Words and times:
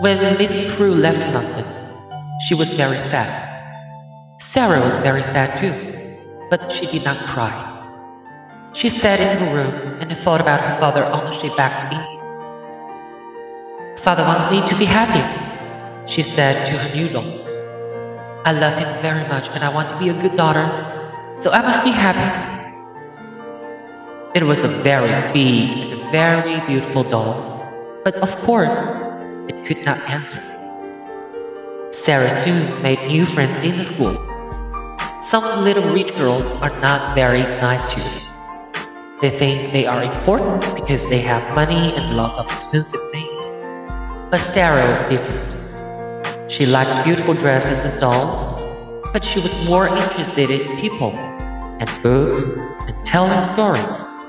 When 0.00 0.18
Mr 0.36 0.76
Crewe 0.76 0.94
left 0.94 1.22
London, 1.32 1.66
she 2.40 2.54
was 2.54 2.70
very 2.70 2.98
sad. 2.98 3.30
Sara 4.38 4.80
was 4.80 4.98
very 4.98 5.22
sad 5.22 5.52
too, 5.60 5.74
but 6.50 6.72
she 6.72 6.86
did 6.86 7.04
not 7.04 7.16
cry. 7.28 7.52
She 8.72 8.88
sat 8.88 9.20
in 9.20 9.38
her 9.38 9.54
room 9.54 10.00
and 10.00 10.16
thought 10.16 10.40
about 10.40 10.60
her 10.60 10.74
father 10.80 11.04
on 11.04 11.24
the 11.26 11.30
ship 11.30 11.54
back 11.56 11.78
to 11.82 11.86
England. 11.94 12.18
Father 13.98 14.24
wants 14.24 14.50
me 14.50 14.66
to 14.66 14.74
be 14.76 14.86
happy, 14.86 15.22
she 16.10 16.22
said 16.22 16.64
to 16.66 16.72
her 16.78 16.96
new 16.96 17.08
doll. 17.08 17.22
I 18.44 18.52
love 18.52 18.76
him 18.78 18.88
very 19.02 19.28
much 19.28 19.50
and 19.50 19.62
I 19.62 19.68
want 19.72 19.90
to 19.90 19.98
be 19.98 20.08
a 20.08 20.14
good 20.14 20.36
daughter, 20.36 20.66
so 21.34 21.52
I 21.52 21.62
must 21.62 21.84
be 21.84 21.92
happy. 21.92 22.26
It 24.34 24.42
was 24.42 24.64
a 24.64 24.68
very 24.68 25.32
big 25.32 25.92
and 25.92 26.10
very 26.10 26.58
beautiful 26.66 27.04
doll, 27.04 27.70
but 28.02 28.16
of 28.16 28.34
course, 28.38 28.80
could 29.64 29.84
not 29.84 29.98
answer. 30.08 30.40
Sara 31.90 32.30
soon 32.30 32.82
made 32.82 32.98
new 33.06 33.26
friends 33.26 33.58
in 33.58 33.76
the 33.76 33.84
school. 33.84 34.14
Some 35.20 35.64
little 35.64 35.84
rich 35.92 36.14
girls 36.14 36.50
are 36.62 36.74
not 36.80 37.14
very 37.14 37.42
nice 37.42 37.86
to 37.88 38.00
her. 38.00 39.18
They 39.20 39.30
think 39.30 39.70
they 39.70 39.86
are 39.86 40.02
important 40.02 40.62
because 40.74 41.06
they 41.06 41.20
have 41.20 41.54
money 41.54 41.94
and 41.94 42.16
lots 42.16 42.38
of 42.38 42.50
expensive 42.50 43.00
things. 43.12 43.52
But 44.30 44.38
Sara 44.38 44.88
was 44.88 45.02
different. 45.02 46.50
She 46.50 46.66
liked 46.66 47.04
beautiful 47.04 47.34
dresses 47.34 47.84
and 47.84 48.00
dolls, 48.00 48.48
but 49.12 49.24
she 49.24 49.40
was 49.40 49.54
more 49.68 49.86
interested 49.86 50.50
in 50.50 50.76
people 50.76 51.12
and 51.12 51.88
books 52.02 52.44
and 52.88 53.06
telling 53.06 53.42
stories. 53.42 54.21